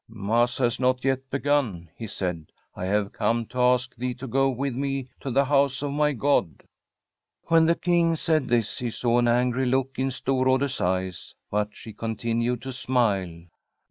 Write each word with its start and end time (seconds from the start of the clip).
* 0.05 0.07
Mass 0.09 0.57
has 0.57 0.79
not 0.79 1.05
yet 1.05 1.29
begun/ 1.29 1.87
he 1.95 2.07
said. 2.07 2.47
* 2.61 2.75
I 2.75 2.85
have 2.85 3.13
conte 3.13 3.51
to 3.51 3.59
ask 3.59 3.95
thee 3.95 4.15
to 4.15 4.25
go 4.25 4.49
with 4.49 4.73
me 4.73 5.05
to 5.19 5.29
the 5.29 5.45
house 5.45 5.83
of 5.83 5.91
mv 5.91 6.17
God/ 6.17 6.63
\\*hen 7.51 7.67
the 7.67 7.75
King 7.75 8.15
said 8.15 8.47
this 8.47 8.79
he 8.79 8.89
saw 8.89 9.19
an 9.19 9.27
angry 9.27 9.67
look 9.67 9.99
in 9.99 10.07
Stv>rrade*s 10.07 10.81
eyes, 10.81 11.35
but 11.51 11.69
she 11.73 11.93
continued 11.93 12.63
to 12.63 12.71
smile. 12.71 13.43